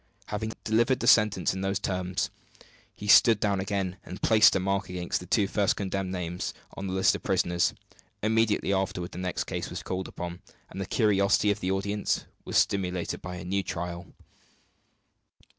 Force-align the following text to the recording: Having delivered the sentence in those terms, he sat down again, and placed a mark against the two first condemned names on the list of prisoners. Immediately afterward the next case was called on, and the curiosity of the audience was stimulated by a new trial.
Having 0.29 0.53
delivered 0.63 0.99
the 0.99 1.05
sentence 1.05 1.53
in 1.53 1.61
those 1.61 1.77
terms, 1.77 2.31
he 2.95 3.07
sat 3.07 3.39
down 3.39 3.59
again, 3.59 3.97
and 4.03 4.19
placed 4.19 4.55
a 4.55 4.59
mark 4.59 4.89
against 4.89 5.19
the 5.19 5.27
two 5.27 5.45
first 5.47 5.75
condemned 5.75 6.11
names 6.11 6.55
on 6.75 6.87
the 6.87 6.93
list 6.93 7.13
of 7.13 7.21
prisoners. 7.21 7.75
Immediately 8.23 8.73
afterward 8.73 9.11
the 9.11 9.19
next 9.19 9.43
case 9.43 9.69
was 9.69 9.83
called 9.83 10.11
on, 10.17 10.41
and 10.71 10.81
the 10.81 10.87
curiosity 10.87 11.51
of 11.51 11.59
the 11.59 11.69
audience 11.69 12.25
was 12.45 12.57
stimulated 12.57 13.21
by 13.21 13.35
a 13.35 13.45
new 13.45 13.61
trial. 13.61 14.07